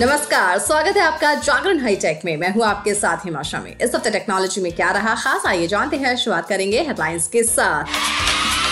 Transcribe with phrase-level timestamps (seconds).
[0.00, 4.10] नमस्कार, स्वागत है आपका जागरण हाईटेक में। मैं हूँ आपके साथ हिमाशा में इस हफ़्ते
[4.10, 7.84] टेक्नोलॉजी में क्या रहा खास, आइए जानते हैं, शुरुआत करेंगे हेडलाइंस के साथ।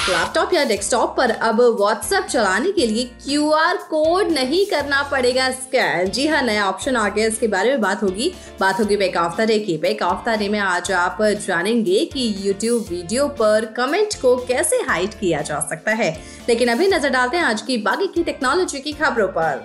[0.08, 6.10] लैपटॉप या डेस्कटॉप पर अब व्हाट्सएप चलाने के लिए क्यूआर कोड नहीं करना पड़ेगा स्कैन
[6.10, 9.40] जी हाँ नया ऑप्शन आ गया। इसके बारे में बात होगी। बात होगी बेक ऑफ़
[9.42, 14.36] डे की। बेक ऑफ़ डे में आज आप जानेंगे कि यूट्यूब वीडियो पर कमेंट को
[14.46, 16.10] कैसे हाइड किया जा सकता है।
[16.48, 19.64] लेकिन अभी नज़र डालते हैं आज की बाकी की टेक्नोलॉजी की खबरों पर।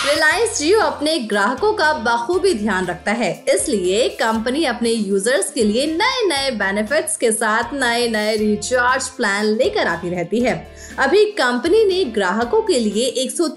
[0.00, 5.86] रिलायंस जियो अपने ग्राहकों का बखूबी ध्यान रखता है। इसलिए कंपनी अपने यूज़र्स के लिए
[5.86, 10.54] नए नए बेनिफिट्स के साथ नए नए रिचार्ज प्लान लेकर आती रहती है।
[10.98, 13.48] अभी कंपनी ने ग्राहकों के लिए एक सौ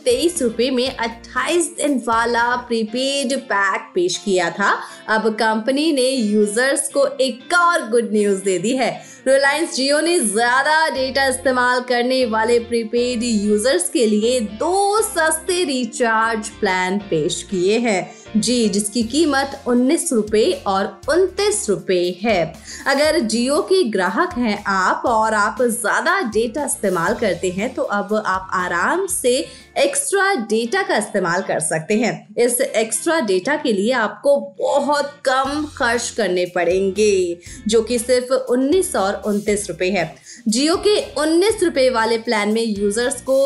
[0.73, 4.71] में 28 दिन वाला प्रीपेड पैक पेश किया था।
[5.09, 8.91] अब कंपनी ने यूज़र्स को एक और गुड न्यूज़ दे दी है।
[9.27, 16.32] रिलायंस जियो ने ज़्यादा डेटा इस्तेमाल करने वाले प्रीपेड यूज़र्स के लिए दो सस्ते रिचार्ज
[16.39, 22.41] प्लान पेश किए हैं। जी, जिसकी कीमत उन्नीस रुपए और उनतीस रुपए है।
[22.87, 28.13] अगर जियो के ग्राहक हैं आप और आप ज़्यादा डेटा इस्तेमाल करते हैं तो अब
[28.17, 29.35] आप आराम से
[29.77, 35.65] एक्स्ट्रा डेटा का इस्तेमाल कर सकते हैं। इस एक्स्ट्रा डेटा के लिए आपको बहुत कम
[35.77, 37.37] खर्च करने पड़ेंगे,
[37.68, 40.13] जो कि सिर्फ़ उन्नीस और उनतीस रुपए है।
[40.47, 43.40] जियो के उन्नीस रुपए वाले प्लान में यूज़र्स को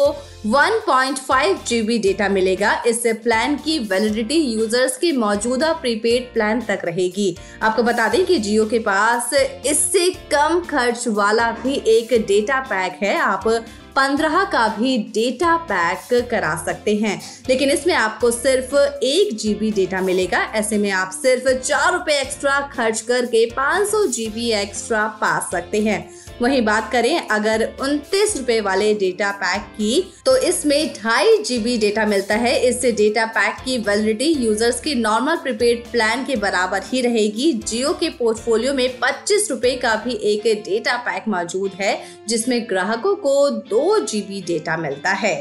[0.45, 4.35] वन पॉइंट 1.5 जीबी डेटा मिलेगा। इस प्लान की वैलिडिटी
[4.77, 9.33] यूज़र्स के मौजूदा प्रीपेड प्लान तक रहेगी। आपको बता दें कि जियो के पास
[9.65, 13.47] इससे कम खर्च वाला भी एक डेटा पैक है। आप
[13.95, 20.01] पंद्रह का भी डेटा पैक करा सकते हैं। लेकिन इसमें आपको सिर्फ़ एक जीबी डेटा
[20.01, 25.37] मिलेगा। ऐसे में आप सिर्फ़ चार रुपए एक्स्ट्रा खर्च करके पाँच सौ जीबी एक्स्ट्रा पा
[25.51, 25.99] सकते हैं।
[26.41, 29.93] वहीं बात करें अगर उनतीस रुपए वाले डेटा पैक की
[30.25, 35.37] तो इसमें ढाई जीबी डेटा मिलता है। इससे डेटा पैक की वैलिडिटी यूज़र्स के नॉर्मल
[35.37, 40.43] प्रीपेड प्लान के बराबर ही रहेगी। जियो के पोर्टफोलियो में पच्चीस रूपए का भी एक
[40.65, 41.97] डेटा पैक मौजूद है,
[42.27, 45.35] जिसमें ग्राहकों को दो जीबी डेटा मिलता है।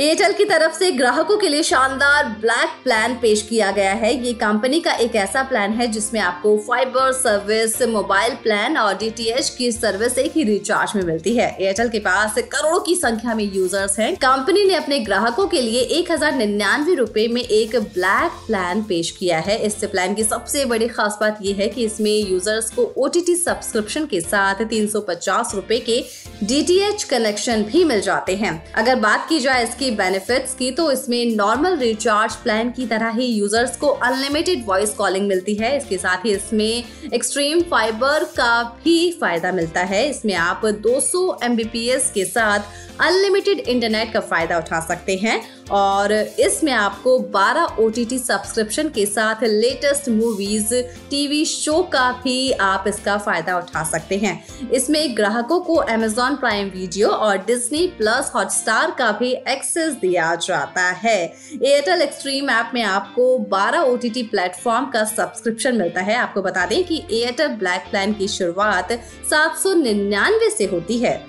[0.00, 4.32] एयरटेल की तरफ़ से ग्राहकों के लिए शानदार ब्लैक प्लान पेश किया गया है। ये
[4.34, 9.70] कंपनी का एक ऐसा प्लान है जिसमें आपको फाइबर सर्विस मोबाइल प्लान और डीटीएच की
[9.72, 13.98] सर्विस एक ही रिचार्ज में मिलती है। एयरटेल के पास करोड़ों की संख्या में यूज़र्स
[13.98, 18.82] हैं। कंपनी ने अपने ग्राहकों के लिए एक हज़ार निन्यानवे रूपए में एक ब्लैक प्लान
[18.84, 22.70] पेश किया है। इस प्लान की सबसे बड़ी खास बात यह है कि इसमें यूज़र्स
[22.70, 26.00] को ओ सब्सक्रिप्शन के साथ तीन सौ के
[26.42, 31.36] डीटीएच कनेक्शन भी मिल जाते हैं। अगर बात की जाए इसकी बेनिफिट्स की तो इसमें
[31.36, 36.24] नॉर्मल रिचार्ज प्लान की तरह ही यूज़र्स को अनलिमिटेड वॉइस कॉलिंग मिलती है। इसके साथ
[36.24, 36.84] ही इसमें
[37.14, 42.60] एक्सट्रीम फाइबर का भी फ़ायदा मिलता है। इसमें आप 200 सौ के साथ
[43.00, 45.40] अनलिमिटेड इंटरनेट का फ़ायदा उठा सकते हैं।
[45.70, 50.74] और इसमें आपको 12 ओटीटी सब्सक्रिप्शन के साथ लेटेस्ट मूवीज़
[51.10, 56.68] टीवी शो का भी आप इसका फ़ायदा उठा सकते हैं। इसमें ग्राहकों को अमेजॉन प्राइम
[56.68, 62.82] वीडियो और डिज्नी प्लस हॉटस्टार का भी एक्सेस दिया जाता है। एयरटेल एक्सट्रीम ऐप में
[62.82, 67.90] आपको 12 ओ टी प्लेटफॉर्म का सब्सक्रिप्शन मिलता है। आपको बता दें कि एयरटेल ब्लैक
[67.90, 68.92] प्लान की शुरुआत
[69.30, 71.26] सात सौ निन्यानवे से होती है।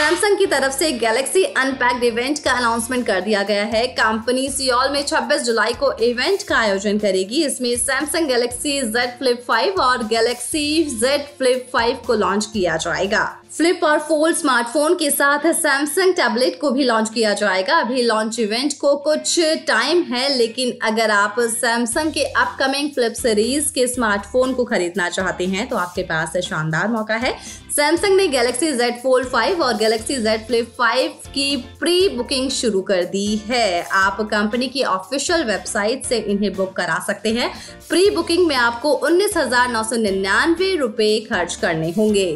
[0.00, 4.92] सैमसंग की तरफ़ से गैलेक्सी अनपैक्ड इवेंट का अनाउंसमेंट कर दिया गया है। कंपनी सियोल
[4.92, 10.06] में 26 जुलाई को इवेंट का आयोजन करेगी। इसमें सैमसंग गैलेक्सी Z Flip 5 और
[10.06, 10.64] गैलेक्सी
[11.02, 13.24] Z Flip 5 को लॉन्च किया जाएगा।
[13.56, 18.38] फ्लिप और फोल्ड स्मार्टफ़ोन के साथ सैमसंग टैबलेट को भी लॉन्च किया जाएगा। अभी लॉन्च
[18.38, 24.52] इवेंट को कुछ टाइम है, लेकिन अगर आप सैमसंग के अपकमिंग फ्लिप सीरीज़ के स्मार्टफ़ोन
[24.54, 27.34] को खरीदना चाहते हैं तो आपके पास शानदार मौका है।
[27.76, 32.80] सैमसंग ने गैलेक्सी Z Fold 5 और गैलेक्सी Z Flip 5 की प्री बुकिंग शुरू
[32.82, 37.50] कर दी है। आप कंपनी की ऑफिशियल वेबसाइट से इन्हें बुक करा सकते हैं।
[37.88, 42.28] प्री बुकिंग में आपको उन्नीस हज़ार नौ सौ निन्यानवे रुपए खर्च करने होंगे।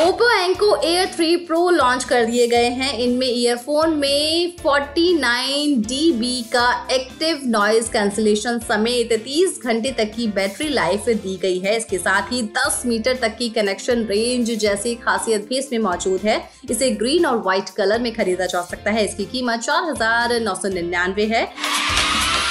[0.00, 6.30] Oppo Enco Air three Pro launch कर दिए गए हैं। इनमें ईयरफोन में 49 dB
[6.52, 11.98] का एक्टिव नॉइज़ कैंसिलेशन समेत 30 घंटे तक की बैटरी लाइफ दी गई है। इसके
[11.98, 16.90] साथ ही 10 मीटर तक की कनेक्शन रेंज जैसी खासियत भी इसमें मौजूद है। इसे
[16.94, 20.68] ग्रीन और व्हाइट कलर में खरीदा जा सकता है। इसकी कीमत चार हज़ार नौ सौ
[20.70, 21.48] निन्यानवे है।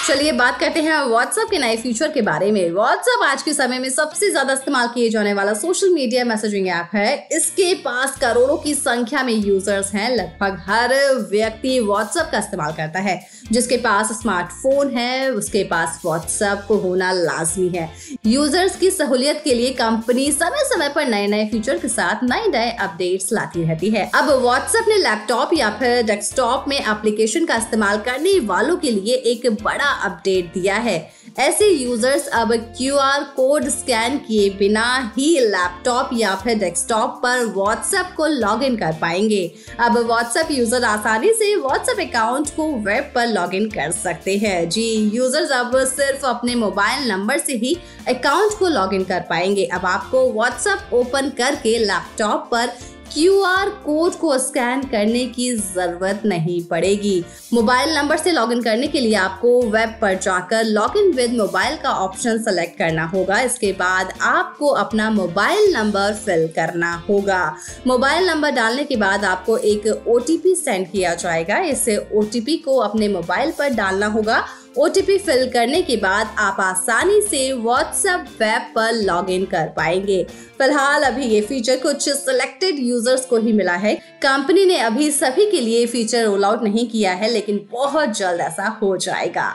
[0.07, 3.79] चलिए बात करते हैं व्हाट्सएप के नए फीचर के बारे में। व्हाट्सएप आज के समय
[3.79, 8.57] में सबसे ज़्यादा इस्तेमाल किए जाने वाला सोशल मीडिया मैसेजिंग ऐप है। इसके पास करोड़ों
[8.57, 10.93] की संख्या में यूज़र्स हैं। लगभग हर
[11.29, 13.19] व्यक्ति व्हाट्सएप का इस्तेमाल करता है।
[13.51, 17.89] जिसके पास स्मार्टफ़ोन है, उसके पास व्हाट्सएप होना लाजमी है।
[18.25, 22.47] यूज़र्स की सहूलियत के लिए कंपनी समय समय पर नए नए फीचर के साथ नए
[22.47, 27.55] नए अपडेट्स लाती रहती है। अब व्हाट्सएप ने लैपटॉप या फिर डेस्कटॉप में एप्लीकेशन का
[27.55, 30.97] इस्तेमाल करने वालों के लिए एक बड़ा अपडेट दिया है।
[31.39, 34.85] ऐसे यूज़र्स अब क्यूआर कोड स्कैन किए बिना
[35.17, 39.45] ही लैपटॉप या फिर डेस्कटॉप पर व्हाट्सएप को लॉग कर पाएँगे।
[39.79, 44.85] अब व्हाट्सएप यूज़र आसानी से व्हाट्सएप अकाउंट को वेब पर लॉग कर सकते हैं। जी
[45.15, 47.75] यूज़र्स अब सिर्फ़ अपने मोबाइल नंबर से ही
[48.07, 52.71] अकाउंट को लॉग कर पाएँगे। अब आपको व्हाट्सएप ओपन करके लैपटॉप पर
[53.13, 57.23] क्यूआर कोड को स्कैन करने की ज़रूरत नहीं पड़ेगी।
[57.53, 61.89] मोबाइल नंबर से लॉगिन करने के लिए आपको वेब पर जाकर लॉगिन विद मोबाइल का
[61.97, 67.43] ऑप्शन सेलेक्ट करना होगा। इसके बाद आपको अपना मोबाइल नंबर फिल करना होगा।
[67.87, 73.07] मोबाइल नंबर डालने के बाद आपको एक ओटीपी सेंड किया जाएगा। इसे ओटीपी को अपने
[73.09, 74.43] मोबाइल पर डालना होगा।
[74.77, 80.23] ओटीपी फिल करने के बाद आप आसानी से व्हाट्सएप वेब पर लॉगिन कर पाएँगे।
[80.59, 85.49] फ़िलहाल अभी ये फीचर कुछ सिलेक्टेड यूज़र्स को ही मिला है। कंपनी ने अभी सभी
[85.51, 89.49] के लिए फीचर रोल आउट नहीं किया है, लेकिन बहुत जल्द ऐसा हो जाएगा।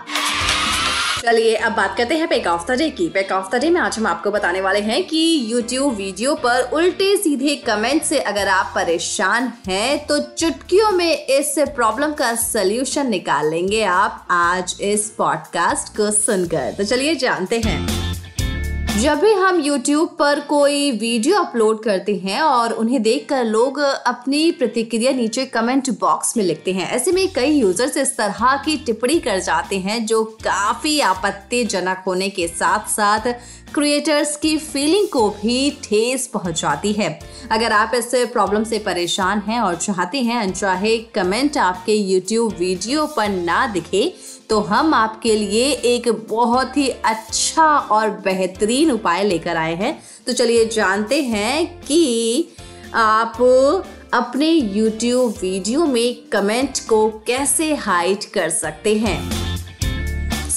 [1.22, 3.80] चलिए, अब बात करते हैं पैक ऑफ़ द डे की। पैक ऑफ़ द डे में
[3.80, 8.48] आज हम आपको बताने वाले हैं कि YouTube वीडियो पर उल्टे सीधे कमेंट से अगर
[8.48, 15.10] आप परेशान हैं तो चुटकियों में इस प्रॉब्लम का सलूशन निकाल लेंगे आप आज इस
[15.10, 17.97] पॉडकास्ट को सुनकर। तो चलिए, जानते हैं।
[18.98, 24.50] जब भी हम YouTube पर कोई वीडियो अपलोड करते हैं और उन्हें देखकर लोग अपनी
[24.52, 29.18] प्रतिक्रिया नीचे कमेंट बॉक्स में लिखते हैं, ऐसे में कई यूज़र्स इस तरह की टिप्पणी
[29.18, 33.32] कर जाते हैं जो काफ़ी आपत्तिजनक होने के साथ साथ
[33.74, 37.18] क्रिएटर्स की फीलिंग को भी ठेस पहुंचाती है।
[37.52, 43.06] अगर आप इस प्रॉब्लम से परेशान हैं और चाहते हैं, चाहे कमेंट आपके यूट्यूब वीडियो
[43.06, 44.12] पर ना दिखे
[44.50, 50.32] तो हम आपके लिए एक बहुत ही अच्छा और बेहतरीन उपाय लेकर आए हैं। तो
[50.32, 52.48] चलिए जानते हैं कि
[52.94, 53.42] आप
[54.14, 59.47] अपने YouTube वीडियो में कमेंट को कैसे हाइड कर सकते हैं।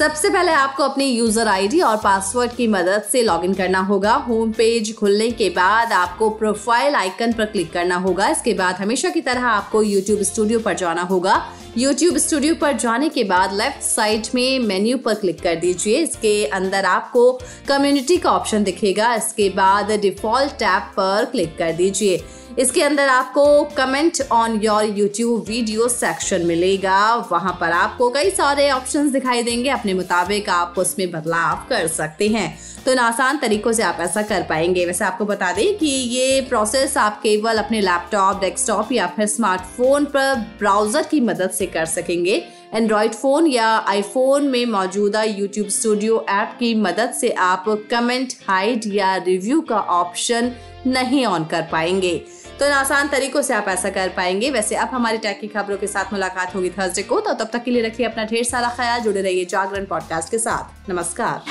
[0.01, 4.51] सबसे पहले आपको अपनी यूज़र आईडी और पासवर्ड की मदद से लॉगिन करना होगा। होम
[4.51, 9.21] पेज खुलने के बाद आपको प्रोफ़ाइल आइकन पर क्लिक करना होगा। इसके बाद हमेशा की
[9.21, 11.35] तरह आपको यूट्यूब स्टूडियो पर जाना होगा।
[11.77, 16.45] यूट्यूब स्टूडियो पर जाने के बाद लेफ़्ट साइड में मेन्यू पर क्लिक कर दीजिए। इसके
[16.53, 17.31] अंदर आपको
[17.67, 22.23] कम्युनिटी का ऑप्शन दिखेगा। इसके बाद डिफ़ॉल्ट टैब पर क्लिक कर दीजिए।
[22.59, 28.69] इसके अंदर आपको comment on your YouTube video section मिलेगा। वहाँ पर आपको कई सारे
[28.71, 33.71] ऑप्शंस दिखाई देंगे। अपने मुताबिक आप उसमें बदलाव कर सकते हैं। तो इन आसान तरीकों
[33.71, 37.81] से आप ऐसा कर पाएँगे। वैसे आपको बता दें कि ये प्रोसेस आप केवल अपने
[37.81, 43.67] लैपटॉप डेस्कटॉप या फिर स्मार्टफ़ोन पर ब्राउज़र की मदद से कर सकेंगे। एंड्रॉयड फ़ोन या
[43.67, 49.79] आईफोन में मौजूदा यूट्यूब स्टूडियो ऐप की मदद से आप कमेंट हाइड या रिव्यू का
[49.79, 50.51] ऑप्शन
[50.87, 52.25] नहीं ऑन कर पाएँगे।
[52.59, 55.77] तो इन आसान तरीकों से आप ऐसा कर पाएँगे। वैसे अब हमारी टैक की खबरों
[55.77, 58.69] के साथ मुलाकात होगी थर्सडे को। तो तब तक के लिए रखिए अपना ढेर सारा
[58.69, 61.43] ख्याल। जुड़े रहिए जागरण पॉडकास्ट के साथ। नमस्कार।